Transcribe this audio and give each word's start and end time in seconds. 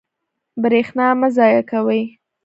برښنا 0.61 1.07
مه 1.19 1.27
ضایع 1.35 1.61
کوئ 1.69 2.03